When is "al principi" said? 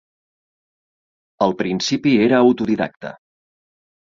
1.47-2.15